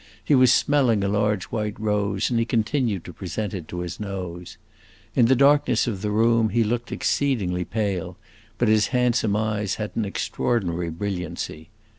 He 0.25 0.33
was 0.33 0.51
smelling 0.51 1.03
a 1.03 1.07
large 1.07 1.43
white 1.51 1.79
rose, 1.79 2.31
and 2.31 2.39
he 2.39 2.43
continued 2.43 3.05
to 3.05 3.13
present 3.13 3.53
it 3.53 3.67
to 3.67 3.81
his 3.81 3.99
nose. 3.99 4.57
In 5.15 5.27
the 5.27 5.35
darkness 5.35 5.85
of 5.85 6.01
the 6.01 6.09
room 6.09 6.49
he 6.49 6.63
looked 6.63 6.91
exceedingly 6.91 7.65
pale, 7.65 8.17
but 8.57 8.67
his 8.67 8.87
handsome 8.87 9.35
eyes 9.35 9.75
had 9.75 9.91
an 9.95 10.03
extraordinary 10.03 10.89
brilliancy. 10.89 11.69